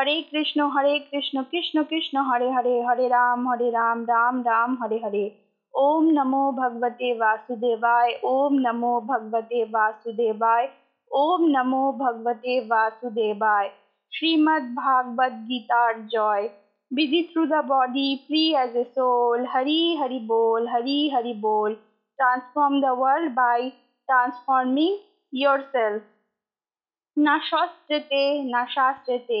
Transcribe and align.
হরে 0.00 0.16
কৃষ্ণ 0.30 0.60
হরে 0.74 0.94
কৃষ্ণ 1.08 1.36
কৃষ্ণ 1.50 1.76
কৃষ্ণ 1.90 2.16
হরে 2.28 2.48
হরে 2.56 2.74
হরে 2.86 3.06
রাম 3.08 3.40
হরে 3.48 3.68
রাম 3.70 3.98
রাম 4.04 4.34
রাম 4.42 4.70
হরে 4.80 4.98
হরে 5.04 5.24
ওম 5.74 6.04
নমো 6.16 6.44
ভগবতে 6.52 7.08
বাসুদেবায় 7.14 8.12
ওম 8.24 8.52
নমো 8.66 8.92
ভগবতে 9.00 9.60
বাসুদেবায় 9.74 10.66
ওম 11.10 11.40
নমো 11.56 11.84
ভগবতে 12.02 12.54
বাসুদেবায় 12.70 13.68
শ্রীমদ্ 14.12 14.66
ভাগবত 14.80 15.34
গীতার 15.48 15.92
জয় 16.08 16.44
busy 16.90 17.20
through 17.24 17.48
the 17.48 17.62
body, 17.64 18.08
free 18.26 18.50
as 18.56 18.72
a 18.74 18.86
soul. 18.86 19.38
Hari 19.46 19.80
Hari 20.00 20.20
Bol, 20.20 20.62
Hari 20.66 20.98
Hari 21.08 21.34
Bol. 21.36 21.70
Transform 22.18 22.74
the 22.80 22.94
world 22.94 23.28
by 23.36 23.58
transforming 24.08 24.94
yourself. 25.32 26.02
না 27.16 27.36
শস্ত্রেতে 27.50 28.22
না 28.52 28.62
শাস্ত্রেতে 28.68 29.40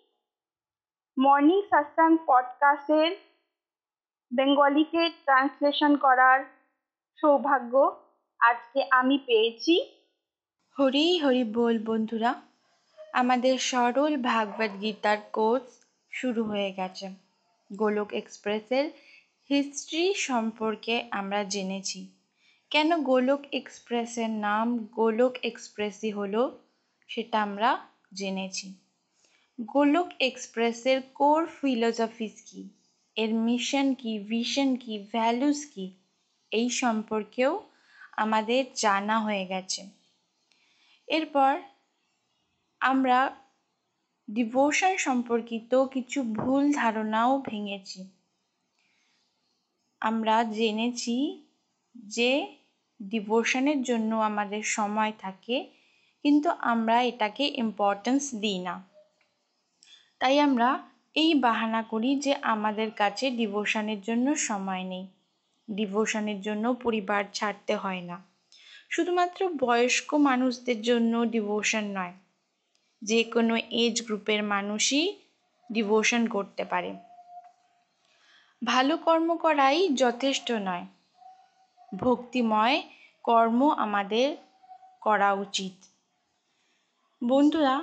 মর্নিং 1.19 1.61
সাসাং 1.69 2.17
পডকাস্টের 2.25 3.15
বেঙ্গলিতে 4.35 5.09
ট্রান্সলেশন 5.09 5.95
করার 5.95 6.43
সৌভাগ্য 7.21 8.01
আজকে 8.39 8.85
আমি 8.91 9.19
পেয়েছি। 9.25 9.81
হরি 10.79 11.17
হরি 11.17 11.43
বল 11.43 11.79
বন্ধুরা, 11.85 12.41
আমাদের 13.13 13.57
সরল 13.57 14.17
ভাগবত 14.17 14.81
গীতার 14.81 15.17
কোর্স 15.33 15.85
শুরু 16.11 16.43
হয়ে 16.43 16.71
গেছে। 16.71 17.09
গোলক 17.75 18.13
এক্সপ্রেসের 18.13 18.91
হিস্ট্রি 19.49 20.13
সম্পর্কে 20.13 21.07
আমরা 21.11 21.43
জেনেছি। 21.43 22.07
কেন 22.69 23.03
গোলক 23.03 23.41
এক্সপ্রেসের 23.51 24.29
নাম 24.29 24.77
গোলক 24.77 25.35
এক্সপ্রেসই 25.43 26.11
হলো 26.11 26.59
সেটা 27.07 27.41
আমরা 27.41 27.85
জেনেছি। 28.13 28.80
গোলক 29.59 30.09
এক্সপ্রেসের 30.19 31.01
কোর 31.13 31.45
ফিলোসফিস 31.45 32.35
কী? 32.45 32.61
এর 33.17 33.33
মিশন 33.33 33.93
কি, 33.93 34.19
ভিশন 34.19 34.69
কি, 34.75 34.93
ভ্যালুস 35.11 35.65
কি? 35.65 35.85
এই 36.51 36.69
সম্পর্কেও 36.69 37.51
আমাদের 38.17 38.65
জানা 38.75 39.19
হয়ে 39.19 39.45
গেছে। 39.45 39.81
এরপর 41.07 41.53
আমরা 42.81 43.19
ডিভোশন 44.27 44.93
সম্পর্কিত 44.97 45.71
কিছু 45.85 46.23
ভুল 46.23 46.63
ধারণাও 46.71 47.31
ভেঙেছি। 47.41 48.01
আমরা 50.01 50.43
জেনেছি 50.43 51.17
যে 51.95 52.31
ডিভোশনের 52.99 53.83
জন্য 53.83 54.15
আমাদের 54.15 54.63
সময় 54.63 55.13
থাকে, 55.19 55.57
কিন্তু 56.25 56.49
আমরা 56.49 56.97
এটাকে 57.03 57.43
ইম্পর্টেন্স 57.55 58.23
দিই 58.35 58.59
না। 58.59 58.90
তাই 60.21 60.39
আমরা 60.39 60.69
এই 61.15 61.33
বাহানা 61.33 61.83
করি 61.83 62.15
যে 62.15 62.35
আমাদের 62.41 62.91
কাছে 62.91 63.31
ডিভোশনের 63.31 64.01
জন্য 64.01 64.35
সময় 64.35 64.83
নেই। 64.83 65.07
ডিভোশনের 65.67 66.41
জন্য 66.41 66.73
পরিবার 66.73 67.23
ছাড়তে 67.33 67.75
হয় 67.75 68.01
না। 68.01 68.17
শুধুমাত্র 68.89 69.49
বয়স্ক 69.59 70.13
মানুষদের 70.13 70.81
জন্য 70.81 71.25
ডিভোশন 71.25 71.83
নয়, 71.83 72.13
যে 73.01 73.23
কোনো 73.23 73.57
এজ 73.71 73.95
গ্রুপের 74.05 74.43
মানুষই 74.43 75.13
ডিভোশন 75.71 76.27
করতে 76.27 76.63
পারে। 76.65 76.93
ভালো 78.63 78.97
কর্ম 78.97 79.35
করাই 79.35 79.89
যথেষ্ট 79.93 80.51
নয়, 80.51 80.85
ভক্তিময় 81.95 82.81
কর্ম 83.23 83.69
আমাদের 83.77 84.35
করা 85.01 85.33
উচিত। 85.33 85.75
বন্ধুরা 87.23 87.75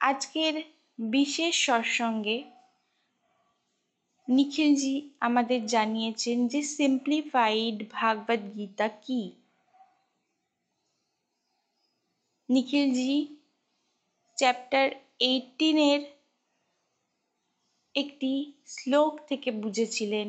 আজকের 0.00 0.54
বিশেষ 0.98 1.54
সৎসঙ্গে 1.66 2.36
নিখিলজি 4.28 4.94
আমাদের 5.20 5.66
জানিয়েছেন 5.66 6.48
যে 6.48 6.62
সিম্পলিফাইড 6.62 7.76
ভাগবত 7.92 8.42
গীতা 8.56 8.88
কি? 9.02 9.22
নিখিলজি 12.48 13.16
চ্যাপ্টার 14.38 14.86
এইটিনের 15.20 16.00
একটি 17.94 18.32
শ্লোক 18.66 19.12
থেকে 19.28 19.50
বুঝেছিলেন 19.52 20.28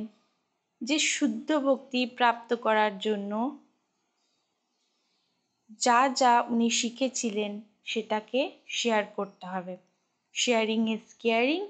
যে 0.81 0.99
শুদ্ধ 0.99 1.49
ভক্তি 1.59 2.01
প্রাপ্ত 2.05 2.49
করার 2.55 2.93
জন্য 2.99 3.31
যা 5.79 6.07
যা 6.15 6.33
উনি 6.49 6.69
শিখেছিলেন 6.69 7.53
সেটাকে 7.87 8.41
শেয়ার 8.67 9.03
করতে 9.15 9.45
হবে। 9.47 9.75
Sharing 10.35 10.81
is 10.95 11.05
caring 11.19 11.61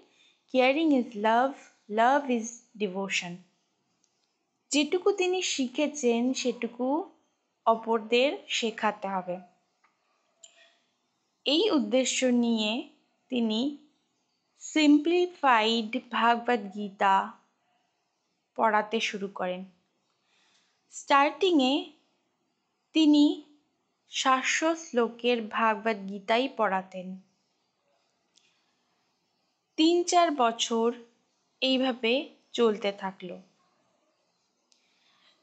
caring 0.54 0.88
is 1.00 1.10
love 1.18 1.50
love 1.90 2.22
is 2.30 2.48
devotion 2.78 3.34
যেটুকু 4.72 5.10
তিনি 5.12 5.40
শিখেছেন, 5.54 6.22
সেটুকু 6.34 6.86
অপরদের 7.66 8.32
শেখাতে 8.48 9.08
হবে। 9.08 9.38
এই 11.46 11.64
উদ্দেশ্য 11.72 12.20
নিয়ে 12.44 12.72
তিনি 13.32 13.62
সিম্পলিফাইড 14.62 15.92
ভাগবত 16.12 16.62
গীতা 16.76 17.16
পড়াতে 18.58 18.98
শুরু 19.00 19.28
করেন। 19.28 19.62
স্টার্টিংয়ে 20.94 21.74
তিনি 22.96 23.26
সাতশো 24.12 24.76
শ্লোকের 24.76 25.42
ভাগবত 25.42 25.98
গীতাই 26.10 26.50
পড়াতেন। 26.58 27.08
তিন 29.78 30.04
চার 30.04 30.32
বছর 30.32 30.92
এইভাবে 31.62 32.30
চলতে 32.52 32.92
থাকল। 32.92 33.30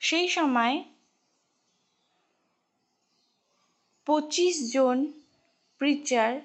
সেই 0.00 0.28
সময় 0.28 0.84
পঁচিশ 4.06 4.72
জন 4.72 5.06
প্রিচার 5.78 6.40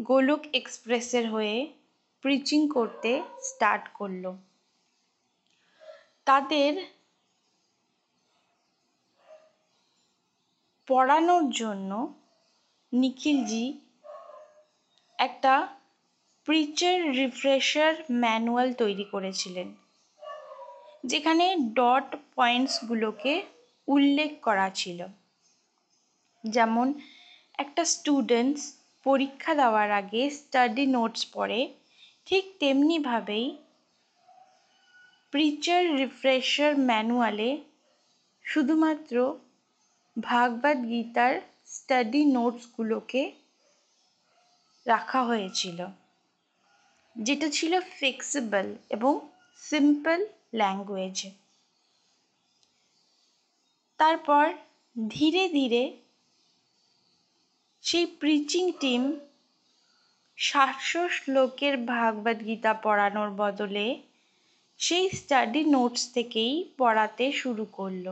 গোলক 0.00 0.42
এক্সপ্রেসের 0.52 1.30
হয়ে 1.30 1.72
প্রিচিং 2.20 2.68
করতে 2.68 3.22
স্টার্ট 3.42 3.88
করল। 3.94 4.32
তাদের 6.24 6.99
পড়ানোর 10.90 11.50
জন্য 11.50 12.16
নিখিলজি 12.92 13.66
একটা 15.18 15.68
প্রিচার 16.44 17.14
রিফ্রেশার 17.16 17.94
ম্যানুয়াল 18.10 18.72
তৈরি 18.72 19.04
করেছিলেন, 19.04 19.74
যেখানে 21.06 21.56
ডট 21.56 22.16
পয়েন্টসগুলোকে 22.36 23.42
উল্লেখ 23.88 24.30
করা 24.42 24.70
ছিল। 24.70 25.06
যেমন, 26.44 26.94
একটা 27.58 27.84
স্টুডেন্টস 27.84 28.62
পরীক্ষা 29.04 29.54
দেওয়ার 29.54 29.90
আগে 29.90 30.30
স্টাডি 30.30 30.86
নোটস 30.86 31.26
পড়ে, 31.32 31.74
ঠিক 32.26 32.44
তেমনিভাবেই 32.58 33.56
প্রিচার 35.30 35.96
রিফ্রেশার 35.96 36.78
ম্যানুয়ালে 36.78 37.58
শুধুমাত্র 38.44 39.36
ভাগবত 40.16 40.78
গীতার 40.88 41.34
স্টাডি 41.66 42.20
নোটসগুলোকে 42.24 43.22
রাখা 44.86 45.20
হয়েছিল, 45.24 45.78
যেটা 47.16 47.48
ছিল 47.50 47.72
ফ্লেক্সিবল 47.80 48.66
এবং 48.90 49.12
সিম্পল 49.62 50.18
ল্যাঙ্গুয়েজে 50.54 51.30
তারপর 54.00 54.44
ধীরে 55.08 55.44
ধীরে 55.48 55.82
সেই 57.84 58.06
প্রিচিং 58.20 58.64
টিম 58.80 59.02
সাতশো 60.38 61.02
শ্লোকের 61.08 61.74
ভাগবত 61.86 62.38
গীতা 62.44 62.72
পড়ানোর 62.74 63.30
বদলে 63.30 63.86
সেই 64.80 65.10
স্টাডি 65.10 65.62
নোটস 65.64 66.02
থেকেই 66.12 66.54
পড়াতে 66.78 67.24
শুরু 67.32 67.64
করল। 67.72 68.06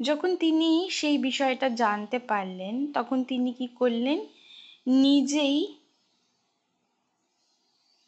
যখন 0.00 0.36
তিনি 0.36 0.88
সেই 0.90 1.18
বিষয়টা 1.18 1.68
জানতে 1.68 2.18
পারলেন, 2.18 2.92
তখন 2.92 3.24
তিনি 3.24 3.52
কি 3.52 3.66
করলেন? 3.66 4.18
নিজেই 4.86 5.58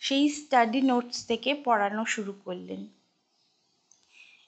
সেই 0.01 0.29
স্টাডি 0.29 0.83
নোটস 0.83 1.27
থেকে 1.27 1.55
পড়ানো 1.65 2.05
শুরু 2.05 2.33
করলেন। 2.45 2.87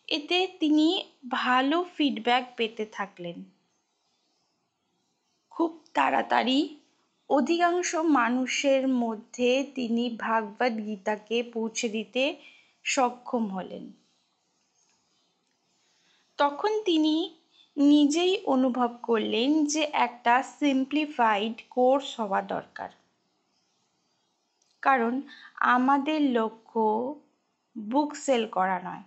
এতে 0.08 0.46
তিনি 0.60 1.04
ভালো 1.30 1.84
ফিডব্যাক 1.96 2.44
পেতে 2.56 2.86
থাকলেন। 2.86 3.44
খুব 5.50 5.84
তাড়াতাড়ি 5.94 6.76
অধিকাংশ 7.30 7.94
মানুষের 7.94 8.88
মধ্যে 8.88 9.66
তিনি 9.74 10.10
ভাগবত 10.10 10.72
গীতাকে 10.86 11.42
পৌঁছে 11.42 11.88
দিতে 11.88 12.36
সক্ষম 12.84 13.46
হলেন। 13.46 13.92
তখন 16.38 16.72
তিনি 16.84 17.14
নিজেই 17.76 18.34
অনুভব 18.46 18.90
করলেন 19.02 19.64
যে 19.64 19.82
একটা 19.92 20.42
সিম্পলিফাইড 20.42 21.56
কোর্স 21.70 22.20
হওয়া 22.20 22.42
দরকার। 22.42 22.90
কারণ 24.82 25.20
আমাদের 25.56 26.22
লক্ষ্য 26.30 27.14
বুক 27.76 28.14
সেল 28.14 28.46
করা 28.46 28.78
নয়। 28.84 29.04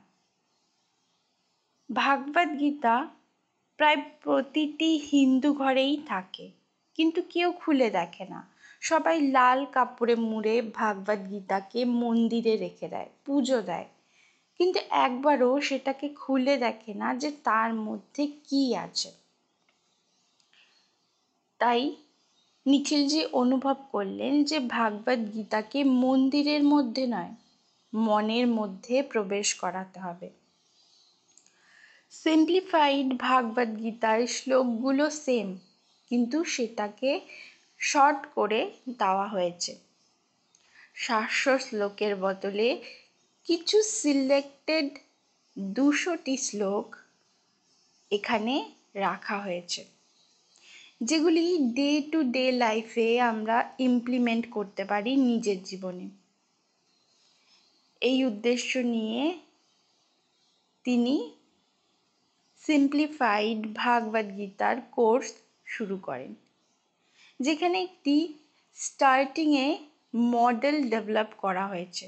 ভাগবত 1.90 2.50
গীতা 2.60 3.08
প্রায় 3.80 4.02
প্রতিটি 4.22 4.92
হিন্দু 5.12 5.54
ঘরেই 5.54 6.02
থাকে, 6.08 6.52
কিন্তু 6.96 7.22
কেউ 7.30 7.52
খুলে 7.52 7.90
দেখে 7.90 8.26
না। 8.26 8.40
সবাই 8.82 9.22
লাল 9.22 9.66
কাপড়ে 9.66 10.16
মুড়ে 10.16 10.62
ভাগবত 10.62 11.20
গীতাকে 11.30 11.86
মন্দিরে 11.86 12.58
রেখে 12.58 12.88
দেয়, 12.88 13.10
পুজো 13.26 13.62
দেয়। 13.62 13.86
কিন্তু 14.62 14.80
একবারও 14.90 15.62
সেটাকে 15.62 16.10
খুলে 16.10 16.58
দেখে 16.58 16.94
না 16.94 17.16
যে 17.16 17.32
তার 17.32 17.74
মধ্যে 17.74 18.28
কি 18.28 18.76
আছে। 18.76 19.12
তাই 21.60 21.96
নিখিলজি 22.66 23.26
অনুভব 23.26 23.76
করলেন 23.92 24.44
যে 24.44 24.60
ভাগবত 24.60 25.20
গীতাকে 25.34 25.84
মন্দিরের 25.84 26.64
মধ্যে 26.64 27.08
নয়, 27.08 27.34
মনের 27.94 28.48
মধ্যে 28.48 29.04
প্রবেশ 29.04 29.54
করাতে 29.54 30.00
হবে। 30.00 30.30
সিম্পলিফাইড 32.12 33.18
ভাগবত 33.18 33.70
গীতার 33.78 34.28
শ্লোকগুলো 34.28 35.10
সেম 35.10 35.58
কিন্তু 36.10 36.44
সেটাকে 36.44 37.22
শর্ট 37.80 38.26
করে 38.36 38.72
দেওয়া 39.00 39.28
হয়েছে। 39.28 39.76
সাতশো 40.96 41.58
শ্লোকের 41.58 42.16
বদলে 42.16 42.82
কিছু 43.48 43.78
সিলেক্টেড 44.00 44.90
দুশোটি 45.58 46.36
শ্লোক 46.38 46.88
এখানে 48.12 48.56
রাখা 49.06 49.38
হয়েছে, 49.40 49.82
যেগুলি 51.02 51.46
ডে 51.78 51.92
টু 52.12 52.20
ডে 52.36 52.46
লাইফে 52.64 53.08
আমরা 53.32 53.58
ইমপ্লিমেন্ট 53.80 54.46
করতে 54.50 54.84
পারি 54.86 55.12
নিজের 55.30 55.60
জীবনে। 55.64 56.08
এই 58.02 58.18
উদ্দেশ্য 58.26 58.72
নিয়ে 58.96 59.24
তিনি 60.86 61.16
সিম্পলিফাইড 62.64 63.60
ভাগবত 63.76 64.28
গীতার 64.38 64.78
কোর্স 64.96 65.30
শুরু 65.66 65.96
করেন, 65.98 66.32
যেখানে 67.40 67.78
একটি 67.88 68.16
স্টার্টিংয়ে 68.78 69.68
মডেল 70.34 70.78
ডেভেলপ 70.90 71.30
করা 71.44 71.66
হয়েছে। 71.68 72.06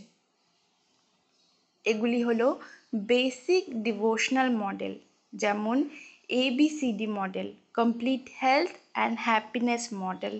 এগুলি 1.85 2.24
হলো 2.24 2.47
বেসিক 2.95 3.63
ডিভোশনাল 3.83 4.50
মডেল 4.56 4.94
যেমন 5.33 5.89
ABCD 6.30 7.07
model 7.07 7.53
complete 7.74 8.30
health 8.41 8.71
and 8.94 9.18
happiness 9.19 9.94
model 9.94 10.39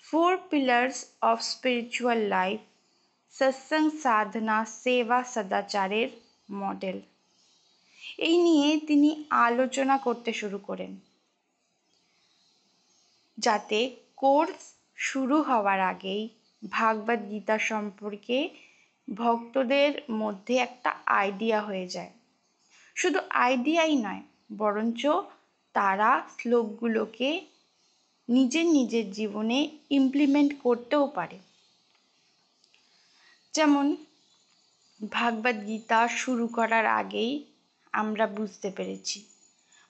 four 0.00 0.38
pillars 0.50 0.96
of 1.22 1.40
spiritual 1.42 2.18
life 2.18 2.60
সৎসঙ্গ 3.30 3.90
সাধনা 4.02 4.64
সেবা 4.64 5.24
সদাচারের 5.24 6.08
মডেল 6.52 7.00
এই 8.18 8.36
নিয়ে 8.42 8.80
তিনি 8.80 9.10
আলোচনা 9.30 9.98
করতে 9.98 10.32
শুরু 10.32 10.58
করেন। 10.58 10.92
যাতে 13.38 13.96
কোর্স 14.16 14.74
শুরু 14.96 15.42
হওয়ার 15.42 15.80
আগেই 15.80 16.28
ভাগবত 16.70 17.20
গীতা 17.30 17.58
সম্পর্কে 17.58 18.38
ভক্তদের 19.14 20.02
মধ্যে 20.10 20.56
একটা 20.56 20.94
আইডিয়া 21.06 21.60
হয়ে 21.62 21.88
যায়। 21.88 22.10
শুধু 22.96 23.20
আইডিয়াই 23.30 23.96
নয়, 23.96 24.22
বরঞ্চ 24.56 25.06
তারা 25.72 26.22
শ্লোকগুলোকে 26.38 27.40
নিজের 28.28 28.66
নিজের 28.66 29.10
জীবনে 29.10 29.70
ইমপ্লিমেন্ট 29.90 30.52
করতেও 30.62 31.06
পারে। 31.06 31.38
যেমন, 33.54 33.96
ভাগবত 35.12 35.66
গীতা 35.66 36.08
শুরু 36.08 36.46
করার 36.46 36.86
আগেই 36.86 37.44
আমরা 37.92 38.26
বুঝতে 38.26 38.70
পেরেছি, 38.70 39.24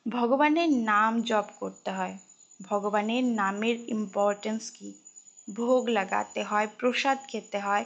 ভগবানের 0.09 0.71
নাম 0.71 1.23
জপ 1.23 1.45
করতে 1.57 1.91
হয়। 1.91 2.19
ভগবানের 2.63 3.25
নামের 3.25 3.77
ইম্পর্টেন্স 3.89 4.71
কী? 4.71 4.93
ভোগ 5.57 5.89
লাগাতে 5.89 6.43
হয়, 6.43 6.69
প্রসাদ 6.79 7.19
খেতে 7.29 7.59
হয় 7.59 7.85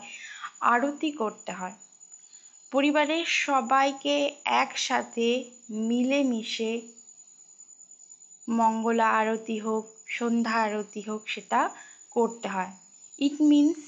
আরতি 0.61 1.13
করতে 1.13 1.53
হয়। 1.53 1.77
পরিবারের 2.73 3.27
সবাইকে 3.27 4.35
একসাথে 4.45 5.45
মিলেমিশে 5.71 6.81
মঙ্গলা 8.49 9.09
আরতি 9.11 9.59
হোক, 9.59 9.85
সন্ধ্যা 10.07 10.59
আরতি 10.63 11.01
হোক 11.01 11.29
সেটা 11.29 11.71
করতে 12.11 12.49
হয়। 12.49 12.73
ইট 13.19 13.41
মিনস 13.41 13.79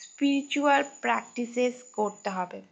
স্পিরিচুয়াল 0.00 0.82
প্র্যাকটিসেস 1.00 1.74
করতে 1.92 2.30
হবে। 2.30 2.62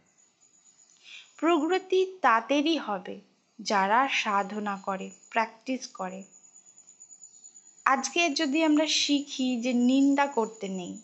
প্রগতি 1.37 2.05
তাদেরই 2.21 2.77
হবে 2.77 3.21
যারা 3.59 4.07
সাধনা 4.09 4.77
করে 4.77 5.09
প্র্যাকটিস 5.29 5.87
করে। 5.87 6.23
আজকে 7.85 8.29
যদি 8.29 8.63
আমরা 8.63 8.87
শিখি 8.87 9.61
যে 9.61 9.73
নিন্দা 9.73 10.27
করতে 10.27 10.67
নেই, 10.67 10.97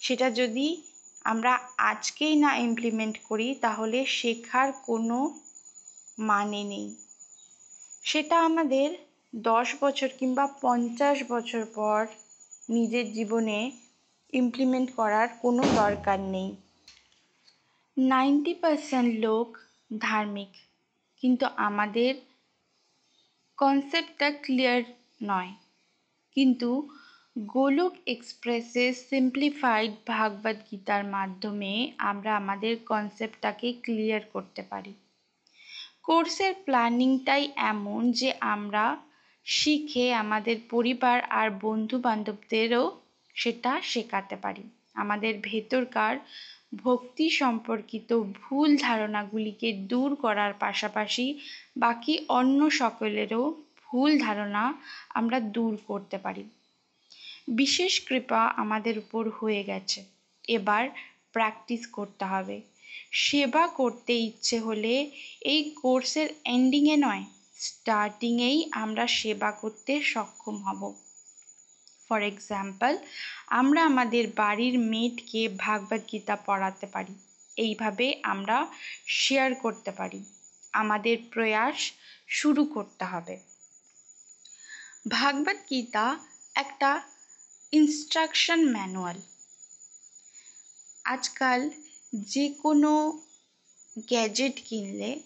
সেটা 0.00 0.30
যদি 0.30 0.82
আমরা 1.24 1.52
আজকেই 1.82 2.34
না 2.36 2.50
ইমপ্লিমেন্ট 2.58 3.16
করি, 3.28 3.48
তাহলে 3.62 3.98
শেখার 4.18 4.68
কোনো 4.86 5.18
মানে 6.22 6.60
নেই। 6.64 6.86
সেটা 8.04 8.36
আমাদের 8.40 8.88
দশ 9.32 9.68
বছর 9.80 10.08
কিংবা 10.18 10.44
পঞ্চাশ 10.62 11.16
বছর 11.28 11.62
পর 11.74 12.00
নিজের 12.68 13.06
জীবনে 13.12 13.58
ইমপ্লিমেন্ট 14.32 14.88
করার 14.96 15.28
কোনো 15.42 15.62
দরকার 15.76 16.18
নেই। 16.34 16.50
নাইনটি 17.96 18.52
পার্সেন্ট 18.54 19.10
লোক 19.24 19.48
ধার্মিক, 20.00 20.52
কিন্তু 21.22 21.44
আমাদের 21.68 22.12
কনসেপ্টটা 23.58 24.28
ক্লিয়ার 24.44 24.80
নয়। 25.22 25.52
কিন্তু 26.36 26.68
গোলক 27.36 27.92
এক্সপ্রেসের 28.06 28.92
সিম্পলিফাইড 28.94 29.92
ভাগবত 30.06 30.56
গীতার 30.70 31.04
মাধ্যমে 31.06 31.72
আমরা 31.98 32.36
আমাদের 32.36 32.76
কনসেপ্টটাকে 32.86 33.68
ক্লিয়ার 33.82 34.22
করতে 34.32 34.62
পারি। 34.62 34.92
কোর্সের 36.02 36.54
প্ল্যানিংটাই 36.64 37.44
এমন 37.56 38.12
যে 38.12 38.32
আমরা 38.40 38.84
শিখে 39.46 40.06
আমাদের 40.14 40.56
পরিবার 40.70 41.18
আর 41.30 41.48
বন্ধু 41.60 41.98
বান্ধবদেরও 41.98 42.84
সেটা 43.36 43.80
শেখাতে 43.82 44.36
পারি। 44.36 44.64
আমাদের 44.94 45.32
ভেতরকার 45.42 46.14
ভক্তি 46.76 47.30
সম্পর্কিত 47.30 48.10
ভুল 48.34 48.76
ধারণাগুলিকে 48.76 49.72
দূর 49.72 50.10
করার 50.16 50.52
পাশাপাশি 50.54 51.26
বাকি 51.76 52.14
অন্য 52.28 52.70
সকলেরও 52.70 53.42
ভুল 53.82 54.10
ধারণা 54.18 54.64
আমরা 55.14 55.38
দূর 55.40 55.72
করতে 55.86 56.18
পারি। 56.18 56.44
বিশেষ 57.48 58.06
কৃপা 58.06 58.46
আমাদের 58.56 58.98
উপর 58.98 59.30
হয়ে 59.30 59.64
গেছে। 59.64 60.04
এবার 60.48 60.88
প্র্যাকটিস 61.32 61.86
করতে 61.86 62.24
হবে। 62.24 62.60
সেবা 63.12 63.66
করতে 63.66 64.12
ইচ্ছে 64.12 64.58
হলে 64.58 65.10
এই 65.40 65.70
কোর্সের 65.82 66.28
এন্ডিংয়ে 66.44 66.96
নয় 66.96 67.24
স্টার্টিংয়েই 67.56 68.68
আমরা 68.72 69.06
সেবা 69.06 69.52
করতে 69.52 70.02
সক্ষম 70.02 70.56
হব। 70.62 70.94
ফর 72.08 72.22
এক্সাম্পল 72.22 72.98
আমরা 73.46 73.84
আমাদের 73.84 74.28
বাড়ির 74.36 74.78
মেয়েটকে 74.78 75.48
ভাগবত 75.48 76.12
গীতা 76.12 76.36
পড়াতে 76.36 76.86
পারি। 76.86 77.14
এইভাবে 77.56 78.20
আমরা 78.22 78.66
শেয়ার 79.06 79.54
করতে 79.54 79.90
পারি। 79.90 80.24
আমাদের 80.72 81.16
প্রয়াস 81.30 81.92
শুরু 82.28 82.64
করতে 82.64 83.04
হবে। 83.04 83.36
ভাগবত 85.08 85.56
গীতা 85.70 86.18
একটা 86.54 87.11
ইনস্ট্রাকশন 87.72 88.60
ম্যানুয়াল 88.72 89.18
আজকাল 91.04 91.70
যে 92.12 92.48
কোনো 92.62 92.92
গ্যাজেট 94.08 94.56
কিনলে 94.64 95.20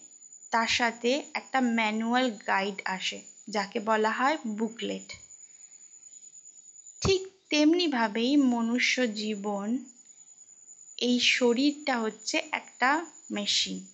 তার 0.51 0.67
সাথে 0.67 1.23
একটা 1.33 1.61
ম্যানুয়াল 1.61 2.31
গাইড 2.47 2.81
আসে, 2.85 3.21
যাকে 3.49 3.79
বলা 3.79 4.11
হয় 4.11 4.37
বুকলেট 4.47 5.07
ঠিক 7.01 7.21
তেমনিভাবেই 7.49 8.37
মনুষ্য 8.37 8.95
জীবন, 9.13 9.77
এই 10.97 11.19
শরীরটা 11.19 11.99
হচ্ছে 11.99 12.37
একটা 12.51 13.05
মেশিন 13.31 13.85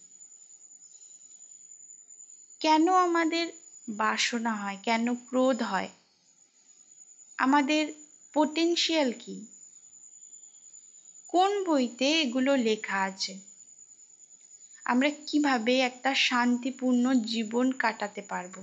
কেন 2.59 2.93
আমাদের 2.93 3.45
বাসনা 3.87 4.55
হয়, 4.55 4.77
কেন 4.83 5.15
ক্রোধ 5.15 5.61
হয়? 5.63 5.89
আমাদের 7.37 8.02
পোটেনশিয়াল 8.33 9.13
কি? 9.13 9.35
কোন 11.29 11.51
বইতে 11.63 12.07
এগুলো 12.21 12.55
লেখা 12.55 12.99
আছে? 13.03 13.33
আমরা 14.85 15.09
কীভাবে 15.27 15.79
একটা 15.79 16.15
শান্তিপূর্ণ 16.15 17.13
জীবন 17.13 17.71
কাটাতে 17.71 18.21
পারব? 18.21 18.55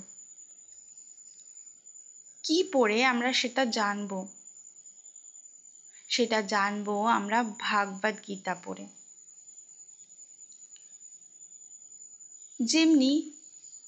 কি 2.44 2.64
পড়ে 2.72 3.04
আমরা 3.04 3.32
সেটা 3.32 3.64
জানব? 3.64 4.12
সেটা 6.10 6.42
জানব 6.42 6.88
আমরা 7.06 7.42
ভাগবত 7.60 8.14
গীতা 8.26 8.54
পড়ে। 8.54 8.86
যেমনি 12.60 13.12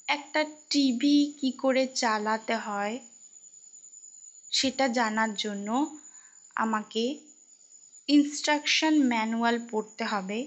একটা 0.08 0.44
টিভি 0.70 1.34
কি 1.40 1.50
করে 1.52 1.86
চালাতে 1.86 2.54
হয় 2.56 2.98
সেটা 4.52 4.88
জানার 4.88 5.34
জন্য 5.34 5.68
আমাকে 6.56 7.18
ইনস্ট্রাকশন 8.08 8.94
ম্যানুয়াল 9.08 9.56
পড়তে 9.70 10.04
হবে। 10.04 10.38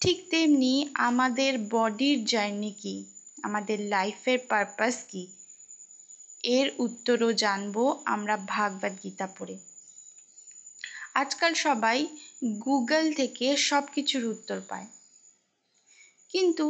ঠিক 0.00 0.18
তেমনি 0.30 0.88
আমাদের 0.94 1.58
বডির 1.58 2.24
জার্নি 2.24 2.72
কি, 2.72 3.04
আমাদের 3.42 3.80
লাইফের 3.80 4.38
পারপাস 4.48 5.04
কি, 5.10 5.22
এর 6.44 6.70
উত্তরও 6.78 7.32
জানব 7.32 7.76
আমরা 8.04 8.36
ভাগবত 8.36 8.94
গীতা 9.02 9.26
পড়ে। 9.26 9.58
আজকাল 11.14 11.54
সবাই 11.54 12.06
গুগল 12.58 13.12
থেকে 13.12 13.56
সব 13.56 13.84
কিছুর 13.94 14.24
উত্তর 14.24 14.60
পায়। 14.68 14.86
কিন্তু 16.30 16.66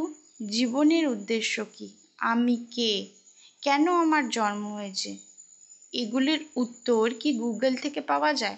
জীবনের 0.49 1.07
উদ্দেশ্য 1.07 1.65
কি, 1.77 1.87
আমি 2.19 2.55
কে, 2.75 2.93
কেন 3.61 3.85
আমার 3.93 4.29
জন্ম 4.29 4.63
হয়েছে 4.73 5.28
এগুলির 5.93 6.45
উত্তর 6.55 7.13
কি 7.13 7.33
গুগল 7.33 7.73
থেকে 7.75 8.01
পাওয়া 8.01 8.33
যায়? 8.33 8.57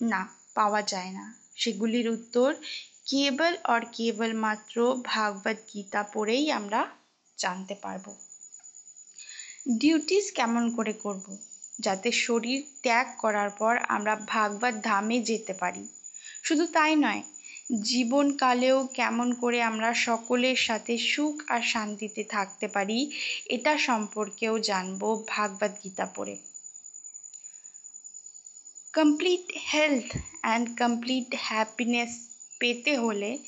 না, 0.00 0.20
পাওয়া 0.54 0.82
যায় 0.82 1.10
না। 1.10 1.24
সেগুলির 1.56 2.08
উত্তর 2.08 2.48
কেবল 3.06 3.56
আর 3.64 3.80
কেবল 3.92 4.30
মাত্র 4.36 4.76
ভাগবত 5.04 5.58
গীতা 5.74 6.02
পড়েই 6.12 6.50
আমরা 6.50 6.80
জানতে 7.38 7.74
পারব। 7.74 8.06
ডিউটিস 9.78 10.32
কেমন 10.32 10.70
করে 10.70 10.92
করব? 10.92 11.26
যাতে 11.80 12.12
শরীর 12.12 12.62
ত্যাগ 12.82 13.06
করার 13.18 13.50
পর 13.50 13.76
আমরা 13.88 14.16
ভাগবত 14.16 14.74
ধামে 14.82 15.22
যেতে 15.22 15.52
পারি। 15.52 15.84
শুধু 16.42 16.66
তাই 16.66 16.96
নয় 16.96 17.22
জীবনকালেও 17.70 18.86
কেমন 18.86 19.34
করে 19.34 19.62
আমরা 19.62 19.94
সকলের 19.94 20.56
সাথে 20.56 20.98
সুখ 20.98 21.42
আর 21.48 21.62
শান্তিতে 21.62 22.24
থাকতে 22.24 22.68
পারি, 22.68 23.10
এটা 23.46 23.78
সম্পর্কেও 23.78 24.58
জানব 24.58 25.02
ভাগবত 25.28 25.72
গীতা 25.84 26.06
পড়ে। 26.06 26.36
Complete 28.94 29.52
health 29.72 30.16
and 30.42 30.78
complete 30.78 31.34
happiness 31.38 32.12
পেতে 32.60 32.96
হলে 32.96 33.38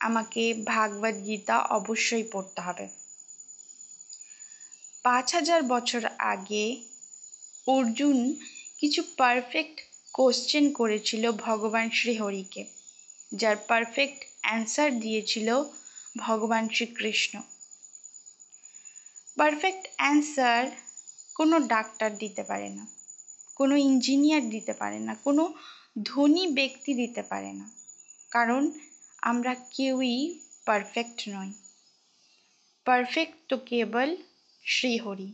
আমাকে 0.00 0.54
ভাগবত 0.64 1.16
গীতা 1.24 1.56
অবশ্যই 1.58 2.22
পড়তে 2.22 2.60
হবে। 2.60 2.88
পাঁচ 5.04 5.34
হাজার 5.34 5.62
বছর 5.62 6.04
আগে 6.18 6.76
অর্জুন 7.66 8.34
কিছু 8.78 9.02
পারফেক্ট 9.16 9.80
কোশ্চেন 10.12 10.72
করেছিল 10.72 11.32
ভগবান 11.32 11.90
শ্রীহরিকে। 11.90 12.77
যার 13.32 13.56
পারফেক্ট 13.68 14.24
অ্যান্সার 14.40 15.00
দিয়েছিল 15.00 15.62
ভগবান 16.16 16.68
শ্রীকৃষ্ণ। 16.68 17.40
পারফেক্ট 19.36 19.88
অ্যান্সার 19.96 20.66
কোনো 21.34 21.58
ডাক্তার 21.58 22.16
দিতে 22.16 22.42
পারে 22.42 22.68
না, 22.68 22.86
কোনো 23.56 23.76
ইঞ্জিনিয়ার 23.76 24.50
দিতে 24.50 24.72
পারে 24.72 24.98
না, 24.98 25.14
কোনো 25.14 25.54
ধনী 26.02 26.46
ব্যক্তি 26.46 26.94
দিতে 26.94 27.22
পারে 27.22 27.52
না। 27.52 27.70
কারণ 28.30 28.72
আমরা 29.22 29.54
কেউই 29.54 30.40
পারফেক্ট 30.64 31.28
নই। 31.28 31.52
পারফেক্ট 32.84 33.34
তো 33.48 33.56
কেবল 33.56 34.16
শ্রীহরি। 34.66 35.32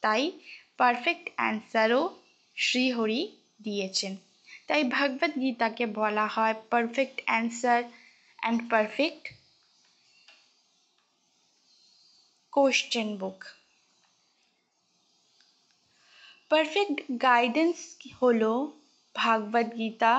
তাই 0.00 0.32
পারফেক্ট 0.76 1.30
অ্যান্সারও 1.36 2.18
শ্রীহরি 2.56 3.36
দিয়েছেন। 3.62 4.16
তাই 4.68 4.84
ভগবত 4.84 5.32
গীতাকে 5.40 5.86
বলা 5.86 6.26
হয় 6.26 6.54
perfect 6.70 7.20
answer 7.24 7.82
and 8.38 8.70
perfect 8.70 9.24
question 12.52 13.16
book 13.16 13.44
perfect 16.50 16.98
guidance 17.22 17.96
হলো 18.22 18.52
ভাগবত 19.14 19.68
গীতা, 19.76 20.14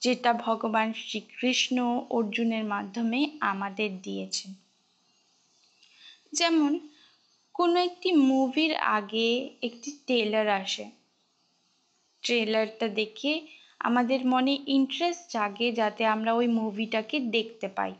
যেটা 0.00 0.32
ভগবান 0.32 0.92
শ্রীকৃষ্ণ 0.92 1.76
অর্জুনের 2.10 2.64
মাধ্যমে 2.64 3.30
আমাদের 3.40 4.02
দিয়েছেন। 4.02 4.54
যেমন 6.32 6.78
কোনো 7.54 7.80
একটি 7.80 8.12
মুভির 8.12 8.74
আগে 8.74 9.50
একটি 9.62 9.90
ট্রেলার 10.06 10.48
আসে। 10.48 10.97
ট্রেলারটা 12.22 12.86
দেখে 13.00 13.32
আমাদের 13.80 14.20
মনে 14.26 14.52
ইন্টারেস্ট 14.68 15.24
জাগে 15.32 15.68
যাতে 15.72 16.02
আমরা 16.06 16.30
ওই 16.34 16.48
মুভিটাকে 16.58 17.16
দেখতে 17.20 17.68
পাই। 17.68 17.92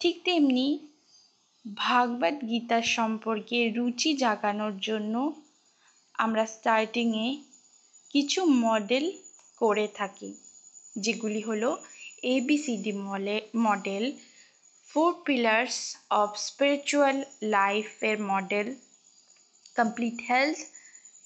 ঠিক 0.00 0.16
তেমনি 0.24 0.66
ভাগবত 1.64 2.36
গীতা 2.44 2.78
সম্পর্কে 2.96 3.58
রুচি 3.68 4.10
জাগানোর 4.14 4.74
জন্য 4.78 5.14
আমরা 6.14 6.44
স্টার্টিংয়ে 6.46 7.28
কিছু 8.10 8.40
মডেল 8.64 9.04
করে 9.60 9.86
থাকি, 9.94 10.30
যেগুলি 10.96 11.40
হলো 11.40 11.70
ABCD 12.34 12.92
model 13.66 14.04
four 14.90 15.10
pillars 15.26 15.76
of 16.10 16.28
spiritual 16.48 17.16
লাইফের 17.56 18.16
model 18.22 18.66
complete 19.76 20.16
health 20.28 20.58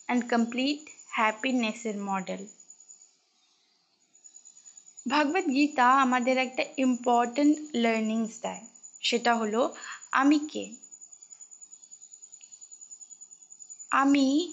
and 0.07 0.23
complete 0.31 0.81
হ্যাপিনেসের 1.17 1.97
model. 1.99 2.47
Bhagavad 5.11 5.47
Gita 5.47 5.89
আমাদের 6.01 6.39
একটা 6.39 6.65
ইম্পর্ট্যান্ট 6.77 7.57
লার্নিংস 7.75 8.41
দেয়। 8.41 8.67
সেটা 9.03 9.35
হলো, 9.35 9.75
আমি 10.13 10.39
কে? 10.39 10.65
আমি 13.91 14.53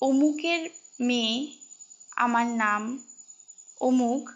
অমুকের 0.00 0.70
মেয়ে, 1.00 1.52
আমার 2.16 2.46
নাম 2.46 2.98
অমুক। 3.80 4.30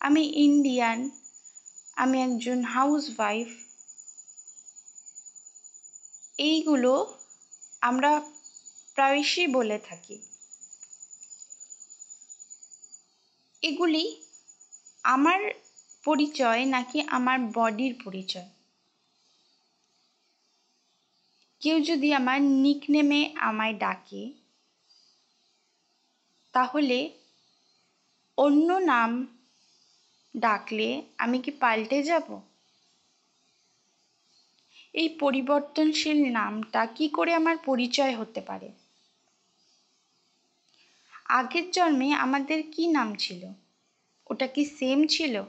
আমি 0.00 0.22
ইন্ডিয়ান 0.22 1.10
আমি 1.96 2.22
একজন 2.22 2.64
হাউসওয়াইফ 2.64 3.48
এইগুলো 6.38 7.18
আমরা 7.80 8.35
প্রায়শই 8.96 9.46
বলে 9.46 9.78
থাকি। 9.78 10.16
এগুলি 13.62 14.04
আমার 15.04 15.40
পরিচয় 16.04 16.62
নাকি 16.64 16.98
আমার 17.08 17.38
বডির 17.54 17.92
পরিচয়? 18.04 18.48
কেউ 21.62 21.76
যদি 21.80 22.08
আমার 22.12 22.38
নিকনেমে 22.62 23.20
আমায় 23.40 23.74
ডাকে, 23.74 24.22
তাহলে 26.54 26.98
অন্য 28.38 28.68
নাম 28.86 29.10
ডাকলে 30.34 30.88
আমি 31.18 31.38
কি 31.38 31.50
পাল্টে 31.60 32.02
যাব? 32.02 32.26
এই 34.94 35.08
পরিবর্তনশীল 35.20 36.18
নামটা 36.32 36.86
কি 36.86 37.06
করে 37.08 37.32
আমার 37.34 37.56
পরিচয় 37.64 38.14
হতে 38.16 38.40
পারে? 38.40 38.68
আগের 41.28 41.70
জন্মে 41.70 42.12
আমাদের 42.12 42.64
কি 42.72 42.86
নাম 42.86 43.14
ছিল? 43.14 43.48
ওটা 44.30 44.46
কি 44.46 44.64
সেম 44.64 45.06
ছিল? 45.06 45.44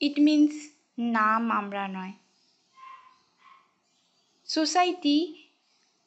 ইট 0.00 0.20
মিন্স 0.20 0.70
নাম 0.98 1.50
আমরা 1.50 1.88
নয়। 1.88 2.12
সোসাইটি 4.44 5.44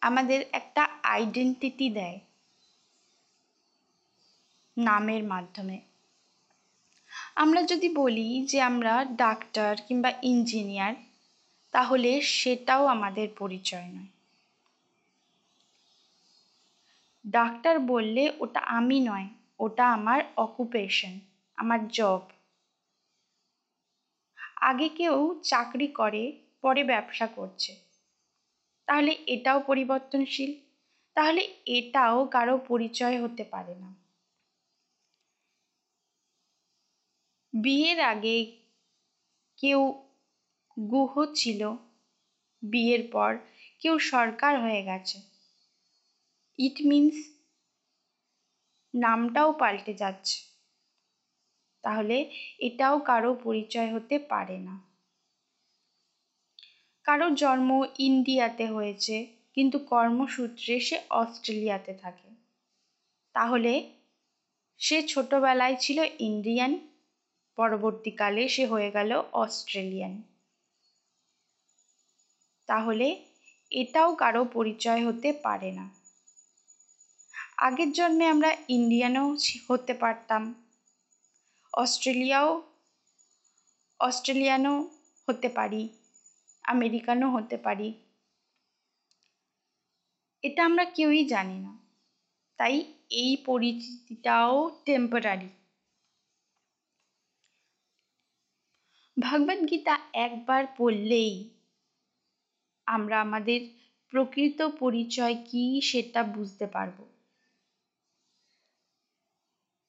আমাদের 0.01 0.45
একটা 0.51 0.89
আইডেন্টিটি 1.03 1.89
দেয়। 1.89 2.19
নামের 4.77 5.23
মাধ্যমে। 5.23 5.81
আমরা 7.35 7.63
যদি 7.63 7.89
বলি 7.89 8.45
যে 8.45 8.61
আমরা 8.61 9.05
ডাক্তার 9.05 9.75
কিংবা 9.87 10.13
ইঞ্জিনিয়ার 10.23 10.93
তাহলে 11.71 12.21
সেটাও 12.21 12.85
আমাদের 12.85 13.27
পরিচয় 13.37 13.85
নয়। 13.85 14.12
ডাক্তার 17.25 17.79
বললে 17.79 18.31
ওটা 18.39 18.59
আমি 18.59 18.99
নয়, 18.99 19.27
ওটা 19.59 19.89
আমার 19.89 20.19
অকুপেশন 20.37 21.19
আমার 21.57 21.87
জব 21.87 22.21
আগে 24.61 24.89
কেউ 24.89 25.41
চাকরি 25.43 25.87
করে, 25.87 26.31
পরে 26.61 26.83
ব্যবসা 26.83 27.27
করছে। 27.27 27.75
তাহলে 28.87 29.11
এটাও 29.27 29.59
পরিবর্তনশীল? 29.59 30.53
তাহলে 31.15 31.41
এটাও 31.65 32.25
কারও 32.25 32.57
পরিচয় 32.67 33.23
হতে 33.23 33.43
পারে 33.43 33.75
না। 33.75 33.93
বিয়ের 37.53 37.99
আগে 37.99 38.37
কেউ 39.57 39.93
গুহ 40.77 41.25
ছিল, 41.33 41.73
বিয়ের 42.63 43.03
পর 43.11 43.37
কেউ 43.79 43.99
সরকার 43.99 44.61
হয়ে 44.61 44.83
গেছে। 44.83 45.32
ইট 46.59 46.77
মিন্স 46.85 47.15
নামটাও 48.95 49.53
পাল্টে 49.53 49.93
যাচ্ছে। 49.93 50.37
তাহলে 51.83 52.29
এটাও 52.59 52.99
কারও 52.99 53.35
পরিচয় 53.43 53.93
হতে 53.93 54.19
পারে 54.19 54.57
না। 54.59 54.75
কারও 57.05 57.29
জন্ম 57.29 57.85
ইন্ডিয়াতে 57.99 58.65
হয়েছে, 58.65 59.25
কিন্তু 59.53 59.79
কর্মসূত্রে 59.79 60.79
সে 60.79 60.97
অস্ট্রেলিয়াতে 61.09 61.93
থাকে। 61.93 62.29
তাহলে 63.35 63.73
সে 64.77 65.01
ছোটবেলায় 65.01 65.75
ছিল 65.75 66.03
ইন্ডিয়ান, 66.19 66.79
পরবর্তীকালে 67.57 68.47
সে 68.47 68.65
হয়ে 68.65 68.91
গেল 68.91 69.21
অস্ট্রেলিয়ান। 69.33 70.21
তাহলে 72.69 73.07
এটাও 73.71 74.15
কারও 74.15 74.45
পরিচয় 74.53 75.05
হতে 75.07 75.33
পারে 75.43 75.71
না। 75.71 76.02
আগের 77.57 77.91
জন্মে 77.91 78.25
আমরা 78.27 78.51
ইন্ডিয়ানও 78.69 79.35
হতে 79.69 79.93
পারতাম। 79.93 80.53
অস্ট্রেলিয়াও, 81.73 82.61
অস্ট্রেলিয়ানও 83.99 84.89
হতে 85.27 85.49
পারি, 85.49 85.89
আমেরিকানও 86.63 87.29
হতে 87.31 87.57
পারি। 87.57 87.93
এটা 90.43 90.65
আমরা 90.65 90.83
কেউই 90.85 91.23
জানি 91.23 91.59
না। 91.59 91.77
তাই 92.59 92.83
এই 93.09 93.37
পরিচিতিটাও 93.45 94.69
টেম্পোরারি 94.85 95.49
ভগবদ 99.17 99.71
গীতা 99.71 99.99
একবার 100.13 100.65
পড়লেই 100.77 101.53
আমরা 102.87 103.21
আমাদের 103.21 103.61
প্রকৃত 104.13 104.61
পরিচয় 104.79 105.35
কি 105.45 105.81
সেটা 105.81 106.23
বুঝতে 106.23 106.65
পারব। 106.65 107.12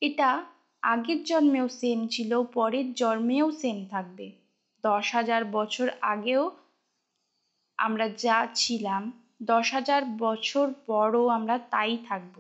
এটা 0.05 0.31
আগের 0.83 1.21
জন্মেও 1.25 1.69
সেম 1.81 1.99
ছিল, 2.09 2.31
পরের 2.55 2.87
জন্মেও 2.95 3.49
সেম 3.51 3.79
থাকবে। 3.91 4.27
দশ 4.85 5.07
হাজার 5.15 5.43
বছর 5.45 5.87
আগেও 6.05 6.43
আমরা 7.79 8.07
যা 8.09 8.39
ছিলাম, 8.55 9.03
দশ 9.43 9.67
হাজার 9.73 10.03
বছর 10.19 10.67
পরও 10.87 11.25
আমরা 11.29 11.57
তাই 11.71 11.99
থাকব। 12.09 12.37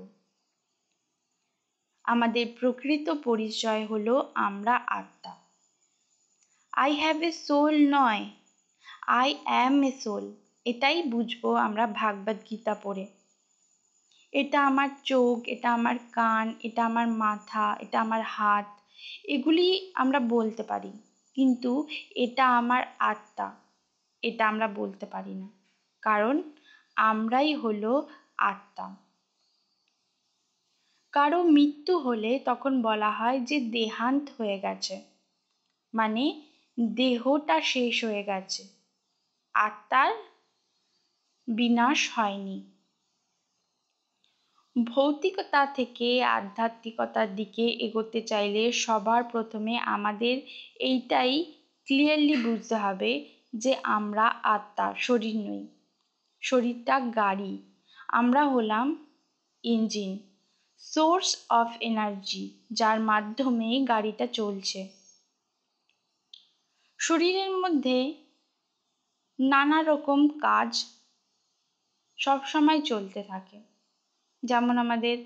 আমাদের 2.04 2.46
প্রকৃত 2.60 3.06
পরিচয় 3.24 3.82
হলো 3.86 4.14
আমরা 4.34 4.74
আত্মা। 4.90 5.32
আই 6.72 6.92
হ্যাভ 6.94 7.22
এ 7.22 7.30
সোল 7.46 7.74
নয় 7.90 8.24
আই 9.06 9.30
অ্যাম 9.44 9.76
এ 9.82 9.92
সোল 10.00 10.24
এটাই 10.66 10.98
বুঝব 11.02 11.42
আমরা 11.56 11.84
ভাগবত 11.86 12.38
গীতা 12.50 12.74
পড়ে। 12.74 13.04
এটা 14.34 14.66
আমার 14.66 14.88
চোখ, 15.04 15.42
এটা 15.46 15.72
আমার 15.72 15.96
কান, 16.12 16.54
এটা 16.62 16.84
আমার 16.84 17.08
মাথা, 17.08 17.76
এটা 17.80 18.00
আমার 18.00 18.22
হাত, 18.22 18.80
এগুলি 19.24 19.92
আমরা 19.94 20.20
বলতে 20.20 20.62
পারি। 20.62 20.92
কিন্তু 21.34 21.88
এটা 22.14 22.58
আমার 22.58 22.82
আত্মা, 22.98 23.54
এটা 24.22 24.48
আমরা 24.48 24.68
বলতে 24.68 25.06
পারি 25.06 25.34
না। 25.34 25.48
কারণ 26.02 26.42
আমরাই 26.96 27.54
হলো 27.54 28.08
আত্মা। 28.38 28.96
কারও 31.12 31.42
মৃত্যু 31.42 31.98
হলে 31.98 32.38
তখন 32.44 32.82
বলা 32.82 33.10
হয় 33.10 33.40
যে 33.40 33.60
দেহান্ত 33.60 34.28
হয়ে 34.38 34.58
গেছে। 34.58 35.02
মানে 35.94 36.42
দেহটা 36.80 37.60
শেষ 37.60 38.04
হয়ে 38.04 38.22
গেছে। 38.22 38.62
আত্মার 39.54 40.14
বিনাশ 41.48 42.10
হয়নি। 42.14 42.73
ভৌতিকতা 44.76 45.66
থেকে 45.66 46.24
আধ্যাত্মিকতার 46.24 47.36
দিকে 47.36 47.68
এগোতে 47.68 48.20
চাইলে 48.20 48.72
সবার 48.72 49.24
প্রথমে 49.24 49.78
আমাদের 49.78 50.36
এইটাই 50.80 51.44
ক্লিয়ারলি 51.88 52.36
বুঝতে 52.36 52.74
হবে 52.74 53.12
যে 53.54 53.76
আমরা 53.82 54.26
আত্মা, 54.42 54.94
শরীর 54.98 55.36
নই। 55.36 55.66
শরীরটা 56.42 57.00
গাড়ি। 57.00 57.58
আমরা 58.08 58.42
হলাম 58.44 59.06
ইঞ্জিন 59.64 60.18
সোর্স 60.78 61.44
অফ 61.50 61.70
এনার্জি 61.80 62.50
যার 62.72 63.00
মাধ্যমে 63.00 63.84
গাড়িটা 63.88 64.26
চলছে। 64.26 64.88
শরীরের 66.98 67.50
মধ্যে 67.50 68.14
নানা 69.38 69.82
রকম 69.82 70.28
কাজ 70.28 70.84
সবসময় 72.18 72.80
চলতে 72.80 73.22
থাকে। 73.22 73.73
যেমন 74.44 74.78
আমাদের 74.78 75.16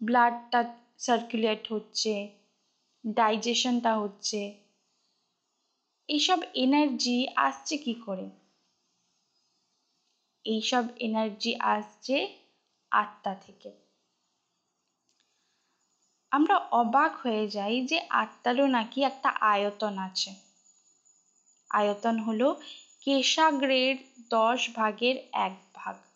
ব্লাডটা 0.00 0.60
সার্কুলেট 0.98 1.72
হচ্ছে 1.72 2.12
ডাইজেশনটা 3.04 3.96
হচ্ছে, 3.96 4.40
এইসব 6.08 6.38
এনার্জি 6.54 7.26
আসছে 7.36 7.76
কি 7.76 7.94
করে? 8.06 8.26
এইসব 10.44 10.84
এনার্জি 11.00 11.54
আসছে 11.60 12.16
আত্মা 12.92 13.34
থেকে। 13.34 13.70
আমরা 16.32 16.56
অবাক 16.72 17.16
হয়ে 17.16 17.48
যাই 17.48 17.80
যে 17.80 17.98
আত্মারও 18.10 18.66
নাকি 18.66 19.02
একটা 19.02 19.28
আয়তন 19.28 19.98
আছে। 19.98 20.30
আয়তন 21.70 22.18
হলো 22.18 22.48
কেশাগ্রের 23.02 23.96
দশ 24.30 24.70
ভাগের 24.70 25.16
এক 25.32 25.54
ভাগ। 25.74 26.07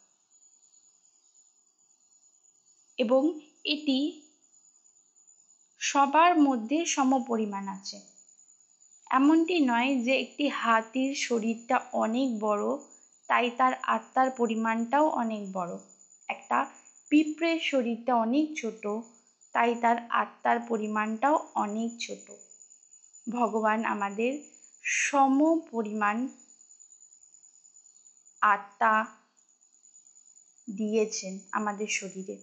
এবং 3.03 3.23
এটি 3.65 3.99
সবার 5.81 6.33
মধ্যে 6.39 6.79
সমপরিমাণ 6.87 7.65
আছে। 7.69 7.99
এমনটি 9.11 9.57
নয় 9.61 9.91
যে 10.01 10.15
একটি 10.21 10.45
হাতির 10.53 11.11
শরীরটা 11.17 11.77
অনেক 11.95 12.29
বড়, 12.41 12.65
তাই 13.29 13.47
তার 13.51 13.73
আত্মার 13.87 14.29
পরিমাণটাও 14.31 15.07
অনেক 15.13 15.43
বড়। 15.53 15.73
একটা 16.29 16.59
পিঁপড়ের 17.11 17.59
শরীরটা 17.61 18.13
অনেক 18.17 18.47
ছোট, 18.57 18.85
তাই 19.55 19.71
তার 19.75 19.97
আত্মার 20.13 20.59
পরিমাণটাও 20.69 21.37
অনেক 21.55 21.91
ছোট। 22.01 22.27
ভগবান 23.27 23.79
আমাদের 23.85 24.33
সম 24.85 25.37
পরিমাণ 25.71 26.17
আত্মা 28.43 28.95
দিয়েছেন 30.69 31.33
আমাদের 31.53 31.89
শরীরে। 31.91 32.37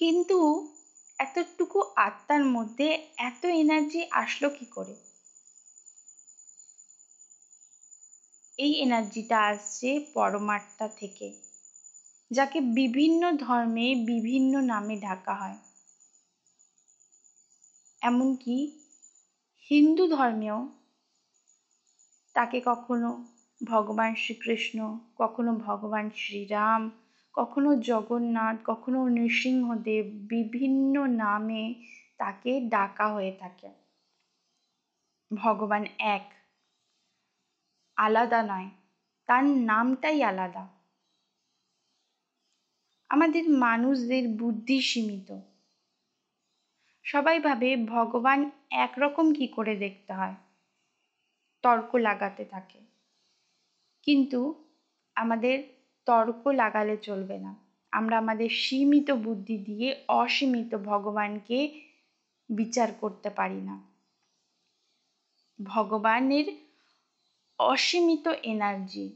কিন্তু 0.00 0.38
এতটুকু 1.18 1.78
আত্মার 1.96 2.44
মধ্যে 2.44 2.88
এত 3.18 3.44
এনার্জি 3.44 4.00
আসলো 4.12 4.48
কি 4.50 4.66
করে? 4.66 4.94
এই 8.58 8.72
এনার্জিটা 8.80 9.38
আসছে 9.42 10.00
পরমাত্মা 10.14 10.88
থেকে, 10.88 11.32
যাকে 12.30 12.60
বিভিন্ন 12.60 13.22
ধর্মে 13.32 13.94
বিভিন্ন 13.94 14.60
নামে 14.60 14.96
ডাকা 14.96 15.34
হয়। 15.34 15.58
এমনকি 18.02 18.56
হিন্দু 19.70 20.04
ধর্মেও 20.06 20.58
তাকে 22.34 22.60
কখনো 22.60 23.10
ভগবান 23.62 24.14
শ্রীকৃষ্ণ, 24.14 24.78
কখনো 25.16 25.52
ভগবান 25.58 26.10
শ্রীরাম 26.10 26.82
কখনো 27.38 27.76
জগন্নাথ, 27.76 28.56
কখনো 28.64 29.08
নৃসিংহদেব 29.08 30.06
বিভিন্ন 30.06 31.06
নামে 31.06 31.74
তাকে 32.18 32.60
ডাকা 32.60 33.08
হয়ে 33.08 33.32
থাকে। 33.40 33.68
ভগবান 35.32 35.86
এক, 35.98 36.22
আলাদা 37.96 38.42
নয়, 38.42 38.68
তার 39.26 39.44
নামটাই 39.44 40.22
আলাদা। 40.22 40.68
আমাদের 43.08 43.50
মানুষদের 43.50 44.28
বুদ্ধি 44.28 44.80
সীমিত। 44.80 45.38
সবাই 47.04 47.40
ভাবে 47.40 47.76
ভগবান 47.76 48.50
একরকম 48.70 49.34
কি 49.34 49.46
করে 49.46 49.76
দেখতে 49.76 50.12
হয়? 50.12 50.34
তর্ক 51.62 51.94
লাগাতে 51.94 52.44
থাকে। 52.44 52.78
কিন্তু 54.02 54.64
আমাদের 55.14 55.77
তর্ক 56.08 56.42
লাগালে 56.46 56.96
চলবে 56.96 57.36
না। 57.38 57.52
আমরা 57.92 58.16
আমাদের 58.18 58.50
সীমিত 58.62 59.08
বুদ্ধি 59.10 59.56
দিয়ে 59.58 59.88
অসীমিত 60.08 60.72
ভগবানকে 60.74 61.58
বিচার 62.50 62.88
করতে 63.00 63.28
পারি 63.30 63.60
না। 63.60 63.76
ভগবানের 65.58 66.46
অসীমিত 67.58 68.26
এনার্জি 68.42 69.06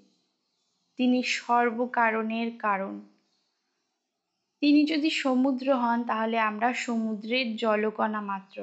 তিনি 0.98 1.20
সর্বকারণের 1.22 2.50
কারণ। 2.58 2.94
তিনি 4.62 4.80
যদি 4.84 5.10
সমুদ্র 5.10 5.66
হন, 5.76 5.98
তাহলে 6.04 6.36
আমরা 6.40 6.68
সমুদ্রের 6.86 7.46
জলকণা 7.56 8.20
মাত্র। 8.20 8.56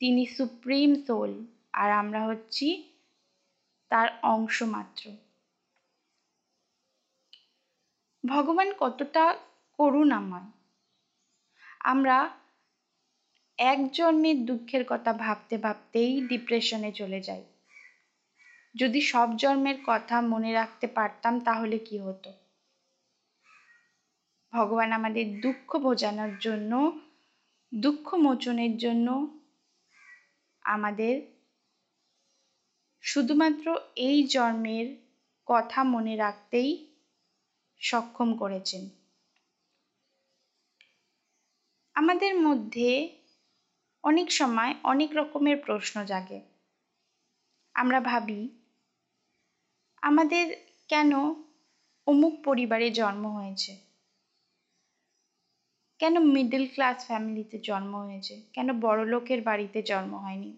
তিনি 0.00 0.22
সুপ্রিম 0.26 0.90
সোল, 1.06 1.32
আর 1.72 1.90
আমরা 1.90 2.20
হচ্ছি 2.24 2.68
তার 3.90 4.08
অংশ 4.22 4.56
মাত্র। 4.74 5.04
ভগবান 8.26 8.72
কতটা 8.78 9.36
করুণাময়। 9.72 10.50
আমরা 11.80 12.30
এক 13.58 13.90
জন্মের 13.90 14.44
দুঃখের 14.44 14.84
কথা 14.88 15.12
ভাবতে 15.12 15.58
ভাবতেই 15.58 16.26
ডিপ্রেশনে 16.26 16.92
চলে 16.92 17.20
যাই। 17.20 17.44
যদি 18.74 19.00
সব 19.00 19.36
জন্মের 19.36 19.74
কথা 19.86 20.20
মনে 20.20 20.52
রাখতে 20.52 20.86
পারতাম 20.86 21.40
তাহলে 21.40 21.78
কি 21.78 21.98
হতো? 21.98 22.32
ভগবান 24.52 24.92
আমাদের 24.92 25.40
দুঃখ 25.40 25.76
বোঝানোর 25.76 26.38
জন্য, 26.38 27.00
দুঃখ 27.74 28.14
মোচনের 28.14 28.76
জন্য 28.76 29.38
আমাদের 30.62 31.20
শুধুমাত্র 33.00 33.76
এই 33.96 34.26
জন্মের 34.26 34.96
কথা 35.46 35.82
মনে 35.82 36.16
রাখতেই 36.16 36.85
সক্ষম 37.80 38.36
করেছেন। 38.36 38.84
আমাদের 41.94 42.40
মধ্যে 42.40 42.90
অনেক 44.04 44.32
সময় 44.32 44.74
অনেক 44.84 45.10
রকমের 45.16 45.56
প্রশ্ন 45.66 46.04
জাগে। 46.04 46.40
আমরা 47.74 48.00
ভাবি, 48.00 48.40
আমাদের 50.02 50.46
কেন 50.88 51.12
অমুক 52.06 52.34
পরিবারে 52.44 52.90
জন্ম 52.90 53.26
হয়েছে? 53.26 53.72
কেন 56.00 56.18
মিডল 56.18 56.66
ক্লাস 56.74 57.06
ফ্যামিলিতে 57.06 57.58
জন্ম 57.58 57.96
হয়েছে? 57.96 58.42
কেন 58.52 58.80
বড় 58.80 59.04
লোকের 59.04 59.42
বাড়িতে 59.42 59.82
জন্ম 59.82 60.14
হয়নি? 60.16 60.56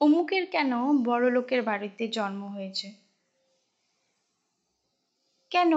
অমুকের 0.00 0.46
কেন 0.46 0.72
বড় 1.04 1.30
লোকের 1.30 1.62
বাড়িতে 1.62 2.08
জন্ম 2.08 2.46
হয়েছে? 2.46 3.09
কেন 5.50 5.72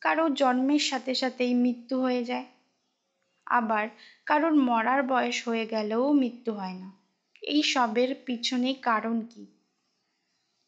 কারও 0.00 0.30
জন্মের 0.30 0.78
সাথে 0.78 1.14
সাথেই 1.14 1.54
মৃত্যু 1.54 2.02
হয়ে 2.02 2.24
যায়? 2.24 2.44
আবার 3.46 3.88
কারোর 4.26 4.54
মরার 4.54 5.02
বয়স 5.02 5.48
হয়ে 5.48 5.66
গেলেও 5.66 6.12
মৃত্যু 6.12 6.52
হয় 6.52 6.72
না। 6.72 6.92
এই 7.42 7.62
সবের 7.62 8.14
পিছনে 8.26 8.74
কারণ 8.74 9.20
কি? 9.20 9.46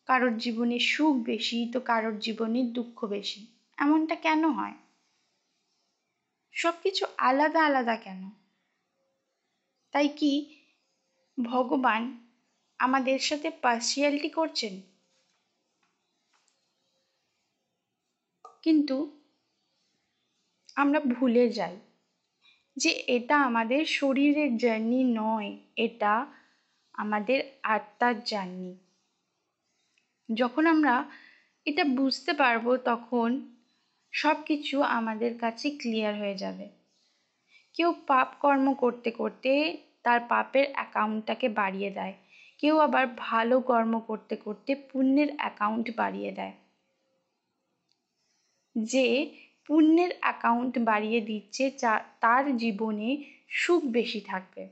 কারোর 0.06 0.38
জীবনে 0.38 0.78
সুখ 0.78 1.16
বেশি 1.16 1.70
তো 1.72 1.80
কারোর 1.80 2.18
জীবনে 2.18 2.62
দুঃখ 2.62 3.04
বেশি। 3.04 3.46
এমনটা 3.78 4.14
কেন 4.14 4.48
হয়? 4.48 4.72
সব 6.52 6.74
কিছু 6.82 7.06
আলাদা 7.16 7.64
আলাদা 7.64 7.96
কেন? 7.96 8.30
তাই 9.92 10.08
কি 10.08 10.56
ভগবান 11.38 12.18
আমাদের 12.78 13.18
সাথে 13.18 13.50
পার্সিয়ালিটি 13.50 14.28
করছেন? 14.28 14.89
কিন্তু 18.64 18.96
আমরা 20.76 21.00
ভুলে 21.00 21.48
যাই 21.48 21.76
যে 22.76 22.90
এটা 23.06 23.36
আমাদের 23.38 23.84
শরীরের 23.86 24.56
জার্নি 24.56 25.04
নয়, 25.04 25.50
এটা 25.76 26.26
আমাদের 26.94 27.38
আত্মার 27.62 28.14
জার্নি 28.24 28.72
যখন 30.28 30.66
আমরা 30.66 30.94
এটা 31.66 31.84
বুঝতে 31.84 32.32
পারব 32.32 32.76
তখন 32.76 33.28
সব 34.12 34.36
কিছু 34.44 34.82
আমাদের 34.82 35.38
কাছে 35.38 35.70
ক্লিয়ার 35.70 36.14
হয়ে 36.18 36.34
যাবে। 36.34 36.66
কেউ 37.74 37.92
পাপ 38.06 38.28
কর্ম 38.40 38.74
করতে 38.74 39.10
করতে 39.10 39.50
তার 40.02 40.20
পাপের 40.28 40.66
অ্যাকাউন্টটাকে 40.72 41.48
বাড়িয়ে 41.48 41.90
দেয়। 41.90 42.14
কেউ 42.58 42.78
আবার 42.78 43.06
ভালো 43.18 43.60
কর্ম 43.60 43.98
করতে 44.00 44.36
করতে 44.36 44.74
পুণ্যের 44.74 45.28
অ্যাকাউন্ট 45.36 45.86
বাড়িয়ে 45.96 46.32
দেয়। 46.32 46.54
যে 48.76 49.34
পুণ্যের 49.66 50.10
অ্যাকাউন্ট 50.20 50.78
বাড়িয়ে 50.78 51.20
দিচ্ছে 51.20 51.70
তার 52.20 52.56
জীবনে 52.56 53.24
সুখ 53.48 53.84
বেশি 53.84 54.20
থাকবে। 54.20 54.68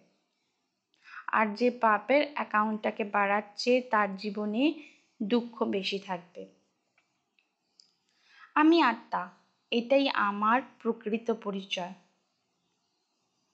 আর 1.27 1.55
যে 1.55 1.71
পাপের 1.71 2.27
অ্যাকাউন্টটাকে 2.35 3.05
বাড়াচ্ছে, 3.05 3.81
তার 3.91 4.17
জীবনে 4.17 4.73
দুঃখ 5.23 5.63
বেশি 5.63 5.99
থাকবে। 5.99 6.47
আমি 8.55 8.83
আত্মা, 8.83 9.29
এটাই 9.71 10.09
আমার 10.09 10.63
প্রকৃত 10.83 11.31
পরিচয়। 11.31 11.95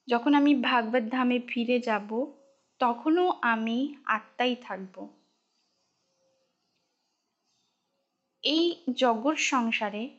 যখন 0.07 0.33
আমি 0.33 0.55
ভাগবত 0.55 1.11
ধামে 1.11 1.39
ফিরে 1.47 1.79
যাব, 1.79 2.25
তখনও 2.79 3.33
আমি 3.41 3.95
আত্মাই 4.05 4.55
থাকব। 4.61 5.07
এই 8.43 8.83
জগৎ 8.95 9.37
সংসারে 9.37 10.09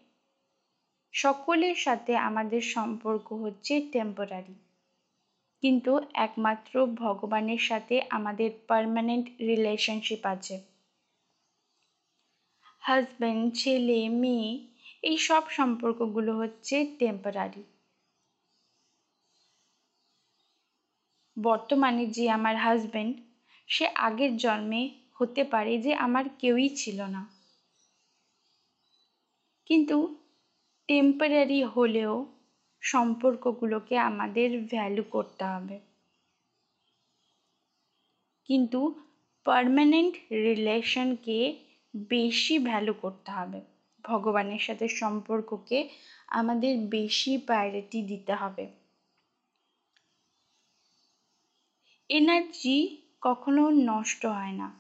সকলের 1.17 1.77
সাথে 1.77 2.13
আমাদের 2.29 2.63
সম্পর্ক 2.75 3.27
হচ্ছে 3.43 3.75
টেম্পোরারি 3.93 4.57
কিন্তু 5.63 5.93
একমাত্র 6.19 6.73
ভগবানের 6.95 7.63
সাথে 7.63 7.97
আমাদের 8.11 8.51
পারমানেন্ট 8.69 9.27
রিলেশনশিপ 9.41 10.23
আছে। 10.27 10.57
হাজব্যান্ড 12.83 13.55
ছেলে, 13.55 14.09
মেয়ে, 14.21 14.51
এই 15.03 15.17
সব 15.19 15.45
সম্পর্কগুলো 15.51 16.33
হচ্ছে 16.37 16.77
টেম্পোরারি 16.99 17.63
বর্তমানে 21.37 22.05
যে 22.07 22.25
আমার 22.31 22.57
হাজব্যান্ড 22.57 23.15
সে 23.69 23.87
আগের 23.99 24.33
জন্মে 24.37 24.83
হতে 25.13 25.43
পারে 25.45 25.73
যে 25.79 25.93
আমার 25.97 26.25
কেউই 26.39 26.69
ছিল 26.77 26.99
না। 27.07 27.23
কিন্তু 29.71 29.97
টেম্পোরারি 30.89 31.63
হলেও 31.63 32.27
সম্পর্কগুলোকে 32.81 33.99
আমাদের 33.99 34.61
ভ্যালু 34.61 35.03
করতে 35.11 35.45
হবে। 35.45 35.81
কিন্তু 38.49 39.05
পারমানেন্ট 39.45 40.15
রিলেশনকে 40.31 41.57
বেশি 41.95 42.59
ভ্যালু 42.59 42.93
করতে 42.93 43.31
হবে। 43.31 43.61
ভগবানের 44.05 44.59
সাথে 44.59 44.89
সম্পর্ককে 44.89 45.89
আমাদের 46.29 46.79
বেশি 46.79 47.39
প্রায়োরিটি 47.39 48.03
দিতে 48.03 48.35
হবে। 48.35 48.67
এনার্জি 52.11 53.03
কখনো 53.21 53.71
নষ্ট 53.71 54.27
হয় 54.27 54.53
না। 54.53 54.71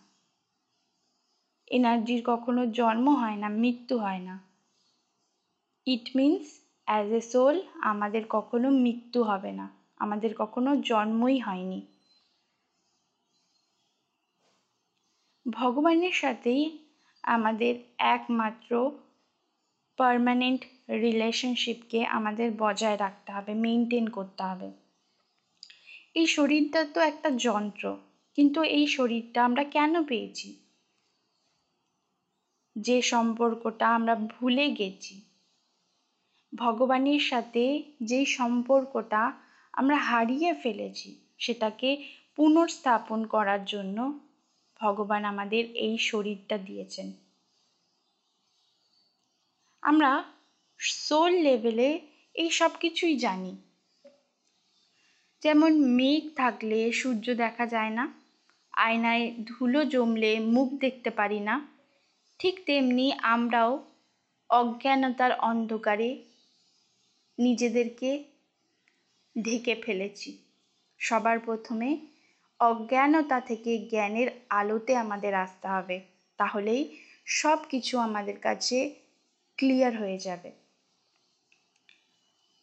এনার্জির 1.70 2.22
কখনো 2.24 2.66
জন্ম 2.66 3.14
হয় 3.14 3.36
না, 3.36 3.48
মৃত্যু 3.48 3.98
হয় 3.98 4.18
না। 4.18 4.45
It 5.86 6.16
means 6.16 6.46
as 6.86 7.12
a 7.12 7.20
soul 7.20 7.60
আমাদের 7.80 8.24
কখনো 8.28 8.70
মৃত্যু 8.70 9.22
হবে 9.22 9.52
না। 9.52 9.68
আমাদের 9.96 10.34
কখনো 10.34 10.76
জন্মই 10.76 11.38
হয়নি। 11.38 11.86
ভগবানের 15.46 16.12
সাথেই 16.12 16.62
আমাদের 17.24 17.74
একমাত্র 17.98 18.90
পারমানেন্ট 19.98 20.64
রিলেশনশিপকে 20.88 22.04
আমাদের 22.04 22.50
বজায় 22.58 22.96
রাখতে 22.96 23.32
হবে 23.32 23.54
মেনটেন 23.54 24.08
করতে 24.08 24.42
হবে। 24.42 24.70
এই 26.14 26.26
শরীরটা 26.26 26.84
তো 26.84 27.00
একটা 27.00 27.30
যন্ত্র, 27.30 27.96
কিন্তু 28.38 28.62
এই 28.62 28.86
শরীরটা 28.86 29.44
আমরা 29.44 29.64
কেন 29.64 30.04
পেয়েছি? 30.04 30.48
যে 32.76 33.02
সম্পর্কটা 33.02 33.86
আমরা 33.88 34.14
ভুলে 34.14 34.70
গেছি। 34.70 35.25
ভগবানের 36.56 37.20
সাথে 37.20 37.82
যেই 38.00 38.26
সম্পর্কটা 38.26 39.32
আমরা 39.72 39.96
হারিয়ে 39.96 40.54
ফেলেছি, 40.54 41.20
সেটাকে 41.38 42.04
পুনর্স্থাপন 42.36 43.26
করার 43.26 43.64
জন্য 43.64 44.20
ভগবান 44.80 45.24
আমাদের 45.24 45.64
এই 45.76 45.98
শরীরটা 45.98 46.58
দিয়েছেন। 46.58 47.12
আমরা 49.82 50.24
সোল 50.80 51.32
লেভেলে 51.32 52.00
এই 52.34 52.50
সব 52.50 52.70
কিছুই 52.80 53.16
জানি। 53.16 53.56
যেমন 55.42 55.72
মেঘ 55.80 56.22
থাকলে 56.36 56.92
সূর্য 56.92 57.34
দেখা 57.34 57.66
যায় 57.66 57.90
না, 57.90 58.12
আয়নায় 58.72 59.34
ধুলো 59.44 59.84
জমলে 59.84 60.40
মুখ 60.40 60.68
দেখতে 60.80 61.10
পারি 61.10 61.40
না, 61.40 61.66
ঠিক 62.38 62.62
তেমনি 62.66 63.12
আমরাও 63.12 63.86
অজ্ঞানতার 64.50 65.32
অন্ধকারে 65.40 66.25
নিজেদেরকে 67.38 68.24
ঢেকে 69.42 69.74
ফেলেছি। 69.74 70.38
সবার 70.98 71.38
প্রথমে 71.38 71.98
অজ্ঞানতা 72.60 73.40
থেকে 73.40 73.78
জ্ঞানের 73.78 74.28
আলোতে 74.48 74.96
আমাদের 74.96 75.34
আসতে 75.34 75.68
হবে, 75.68 76.00
তাহলেই 76.36 76.98
সব 77.26 77.58
কিছু 77.70 77.98
আমাদের 77.98 78.40
কাছে 78.40 78.94
ক্লিয়ার 79.56 79.96
হয়ে 79.98 80.18
যাবে। 80.18 80.50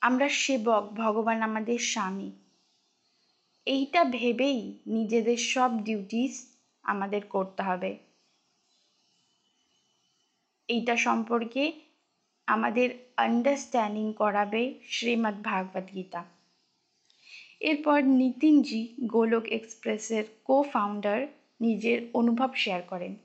আমরা 0.01 0.29
সেবক, 0.29 0.83
ভগবান 0.93 1.41
আমাদের 1.41 1.79
স্বামী। 1.79 2.31
এইটা 3.65 4.03
ভেবেই 4.03 4.79
নিজেদের 4.87 5.37
সব 5.37 5.83
ডিউটিস 5.83 6.55
আমাদের 6.83 7.21
করতে 7.27 7.63
হবে। 7.63 7.97
এইটা 10.67 10.97
সম্পর্কে 10.97 11.82
আমাদের 12.47 12.89
আন্ডারস্ট্যান্ডিং 13.17 14.13
করাবে 14.13 14.73
শ্রীমদ্ 14.89 15.43
ভাগবত 15.43 15.85
গীতা। 15.93 16.25
এরপর 17.59 18.03
নিতিনজি 18.03 18.95
গোলক 19.05 19.45
এক্সপ্রেসের 19.47 20.23
কো 20.43 20.63
ফাউন্ডার 20.63 21.27
নিজের 21.61 21.99
অনুভব 22.13 22.49
শেয়ার 22.55 22.81
করেন। 22.81 23.15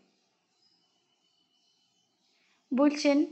বলছেন, 2.75 3.25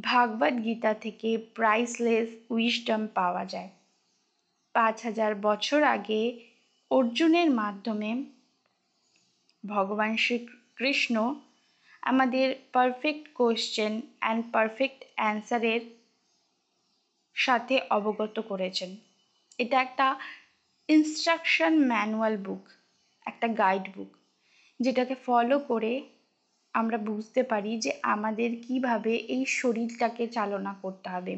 ভাগবত 0.00 0.64
গীতা 0.64 0.94
থেকে 0.94 1.38
প্রাইসলেস 1.38 2.28
উইশডম 2.50 3.06
পাওয়া 3.14 3.44
যায়। 3.44 3.68
পাঁচ 4.72 5.02
হাজার 5.04 5.34
বছর 5.34 5.82
আগে 5.82 6.50
অর্জুনের 6.90 7.50
মাধ্যমে 7.50 8.10
ভগবান 9.64 10.16
শ্রীকৃষ্ণ 10.16 11.34
আমাদের 12.02 12.54
পারফেক্ট 12.72 13.24
কোয়েশ্চেন 13.34 13.92
অ্যান্ড 14.20 14.42
পারফেক্ট 14.52 15.00
অ্যান্সারের 15.14 15.82
সাথে 17.36 17.74
অবগত 17.90 18.36
করেছেন। 18.40 18.90
এটা 19.58 19.76
একটা 19.80 20.06
ইনস্ট্রাকশন 20.88 21.72
ম্যানুয়াল 21.88 22.34
বুক 22.36 22.64
একটা 23.26 23.46
গাইড 23.48 23.86
বুক 23.96 24.10
যেটাকে 24.80 25.14
ফলো 25.26 25.56
করে 25.60 25.92
আমরা 26.74 26.98
বুঝতে 26.98 27.42
পারি 27.42 27.72
যে 27.78 27.90
আমাদের 28.02 28.50
কীভাবে 28.66 29.12
এই 29.14 29.44
শরীরটাকে 29.46 30.24
চালনা 30.28 30.72
করতে 30.82 31.08
হবে, 31.10 31.34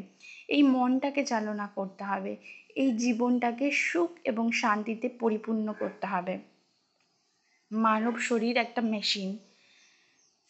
এই 0.48 0.62
মনটাকে 0.62 1.24
চালনা 1.24 1.66
করতে 1.74 2.02
হবে, 2.04 2.36
এই 2.76 2.90
জীবনটাকে 2.92 3.66
সুখ 3.70 4.10
এবং 4.24 4.44
শান্তিতে 4.52 5.08
পরিপূর্ণ 5.08 5.66
করতে 5.72 6.06
হবে। 6.06 6.34
মানব 7.70 8.14
শরীর 8.18 8.56
একটা 8.56 8.82
মেশিন 8.82 9.28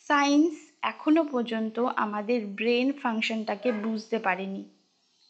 সায়েন্স 0.08 0.54
এখনও 0.82 1.24
পর্যন্ত 1.24 1.78
আমাদের 1.78 2.46
ব্রেন 2.46 2.92
ফাংশনটাকে 2.92 3.72
বুঝতে 3.72 4.18
পারেনি। 4.18 4.64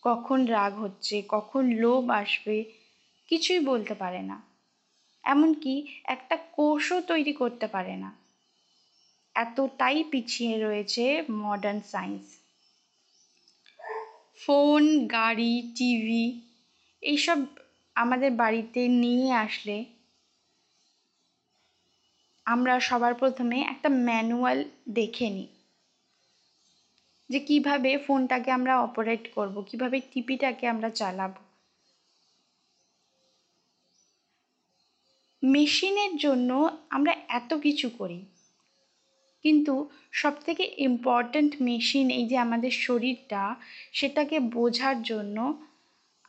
কখন 0.03 0.47
রাগ 0.47 0.73
হচ্ছে, 0.75 1.23
কখন 1.29 1.71
লোভ 1.71 2.11
আসবে, 2.11 2.65
কিছুই 3.29 3.61
বলতে 3.61 3.95
পারে 3.95 4.23
না। 4.23 4.43
এমনকি 5.25 5.87
একটা 6.05 6.37
কোষও 6.37 7.01
তৈরি 7.01 7.33
করতে 7.33 7.67
পারে 7.67 7.97
না। 7.97 8.11
এতটাই 9.35 10.05
পিছিয়ে 10.05 10.63
রয়েছে 10.63 11.25
মডার্ন 11.31 11.81
সায়েন্স 11.81 12.23
ফোন, 14.47 15.07
গাড়ি, 15.07 15.73
টিভি, 15.77 16.41
এইসব 17.03 17.39
আমাদের 17.95 18.31
বাড়িতে 18.31 18.89
নিয়ে 18.89 19.33
আসলে 19.33 19.85
আমরা 22.47 22.75
সবার 22.81 23.15
প্রথমে 23.15 23.57
একটা 23.73 23.89
ম্যানুয়াল 24.09 24.59
দেখে 24.89 25.29
নিই 25.31 25.51
যে 27.31 27.39
কীভাবে 27.41 27.91
ফোনটাকে 27.99 28.51
আমরা 28.51 28.75
অপারেট 28.79 29.25
করব, 29.35 29.55
কীভাবে 29.71 29.97
টিপিটাকে 30.11 30.65
আমরা 30.69 30.89
চালাবো। 30.91 31.41
মেশিনের 35.43 36.13
জন্য 36.17 36.51
আমরা 36.91 37.13
এত 37.29 37.51
কিছু 37.55 37.87
করি, 37.99 38.21
কিন্তু 39.45 39.75
সবথেকে 40.13 40.65
ইম্পর্ট্যান্ট 40.79 41.53
মেশিন 41.61 42.07
এই 42.11 42.25
যে 42.29 42.37
আমাদের 42.39 42.73
শরীরটা, 42.87 43.43
সেটাকে 43.93 44.37
বোঝার 44.41 44.97
জন্য 45.03 45.37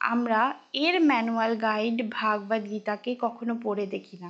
আমরা 0.01 0.41
এর 0.85 0.95
ম্যানুয়াল 1.01 1.51
গাইড 1.57 1.97
ভাগবত 2.11 2.63
গীতাকে 2.71 3.11
কখনো 3.15 3.53
পড়ে 3.63 3.85
দেখি 3.87 4.17
না। 4.17 4.29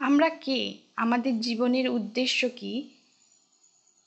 আমরা 0.00 0.28
কে? 0.28 0.74
আমাদের 0.96 1.40
জীবনের 1.40 1.88
উদ্দেশ্য 1.88 2.48
কি? 2.56 2.72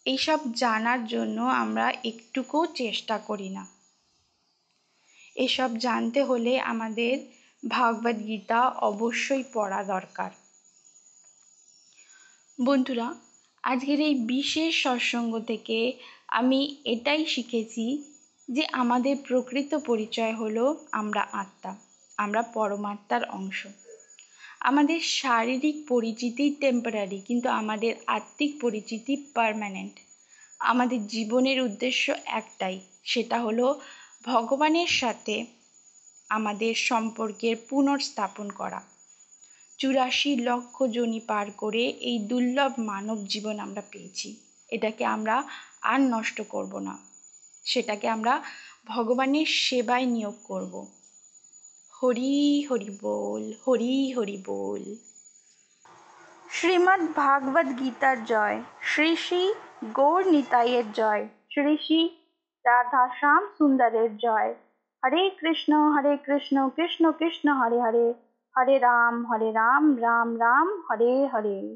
এইসব 0.06 0.40
জানার 0.54 1.06
জন্য 1.06 1.42
আমরা 1.42 1.92
একটুকুও 2.04 2.66
চেষ্টা 2.66 3.18
করি 3.18 3.50
না। 3.50 3.68
এসব 5.36 5.78
জানতে 5.78 6.24
হলে 6.24 6.60
আমাদের 6.60 7.14
ভাগবত 7.66 8.18
গীতা 8.28 8.68
অবশ্যই 8.68 9.44
পড়া 9.54 9.84
দরকার। 9.84 10.32
বন্ধুরা, 12.60 13.16
আজকের 13.64 14.00
এই 14.00 14.16
বিশেষ 14.16 14.84
সৎসঙ্গ 14.84 15.40
থেকে 15.40 15.94
আমি 16.28 16.76
এটাই 16.86 17.26
শিখেছি 17.26 17.86
যে 18.50 18.66
আমাদের 18.72 19.16
প্রকৃত 19.28 19.76
পরিচয় 19.76 20.34
হলো 20.34 20.86
আমরা 20.92 21.22
আত্মা, 21.34 21.76
আমরা 22.18 22.42
পরমাত্মার 22.42 23.30
অংশ। 23.30 23.68
আমাদের 24.62 25.00
শারীরিক 25.02 25.76
পরিচিতি 25.88 26.46
টেম্পোরারি 26.60 27.22
কিন্তু 27.22 27.50
আমাদের 27.50 27.96
আত্মিক 28.08 28.52
পরিচিতি 28.62 29.16
পারমানেন্ট 29.36 29.96
আমাদের 30.60 31.08
জীবনের 31.08 31.62
উদ্দেশ্য 31.62 32.12
একটাই, 32.26 32.80
সেটা 33.04 33.40
হলো 33.40 33.82
ভগবানের 34.26 34.88
সাথে 34.88 35.46
আমাদের 36.30 36.76
সম্পর্কের 36.76 37.56
পুনর্স্থাপন 37.70 38.50
করা। 38.50 38.82
চুরাশি 39.80 40.36
লক্ষ 40.36 40.84
জনি 40.84 41.20
পার 41.20 41.52
করে 41.52 41.84
এই 42.02 42.20
দুর্লভ 42.20 42.72
মানব 42.80 43.18
জীবন 43.26 43.60
আমরা 43.60 43.82
পেয়েছি। 43.92 44.36
এটাকে 44.70 45.06
আমরা 45.06 45.44
আর 45.82 46.00
নষ্ট 46.00 46.42
করব 46.50 46.80
না। 46.80 46.98
সেটাকে 47.66 48.08
আমরা 48.08 48.34
ভগবানের 48.88 49.46
সেবায় 49.46 50.06
নিয়োগ 50.06 50.36
করব। 50.44 50.74
হরি 52.04 52.68
হরি 52.72 52.98
বল, 53.02 53.54
হরি 53.68 54.12
হরি 54.12 54.44
বল। 54.48 54.96
শ্রীমদ্ 56.50 57.08
ভাগবত 57.16 57.80
গীতার 57.80 58.26
জয়, 58.26 58.64
শ্রী 58.82 59.16
শ্রী 59.16 59.54
গৌর 59.94 60.28
নিতাইয়ের 60.28 60.92
জয়, 60.92 61.28
শ্রী 61.52 61.78
শ্রী 61.78 62.10
রাধা 62.66 63.08
শ্যাম 63.20 63.48
সুন্দরের 63.58 64.18
জয়। 64.18 64.56
হরে 65.06 65.30
কৃষ্ণ 65.30 65.74
হরে 65.74 66.18
কৃষ্ণ 66.18 66.70
কৃষ্ণ 66.70 67.12
কৃষ্ণ, 67.12 67.54
হরে 67.54 67.82
হরে। 67.82 68.14
হরে 68.58 68.80
রাম 68.80 69.26
হরে 69.26 69.52
রাম 69.52 69.98
রাম 70.00 70.40
রাম, 70.40 70.82
হরে 70.92 71.28
হরে। 71.28 71.76